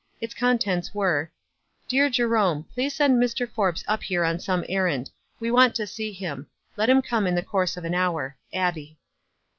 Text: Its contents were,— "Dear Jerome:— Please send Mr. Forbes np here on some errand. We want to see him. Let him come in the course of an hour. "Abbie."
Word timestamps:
Its 0.19 0.33
contents 0.33 0.95
were,— 0.95 1.29
"Dear 1.87 2.09
Jerome:— 2.09 2.65
Please 2.73 2.95
send 2.95 3.21
Mr. 3.21 3.47
Forbes 3.47 3.83
np 3.83 4.01
here 4.01 4.23
on 4.23 4.39
some 4.39 4.65
errand. 4.67 5.11
We 5.39 5.51
want 5.51 5.75
to 5.75 5.85
see 5.85 6.11
him. 6.11 6.47
Let 6.75 6.89
him 6.89 7.03
come 7.03 7.27
in 7.27 7.35
the 7.35 7.43
course 7.43 7.77
of 7.77 7.85
an 7.85 7.93
hour. 7.93 8.35
"Abbie." 8.51 8.97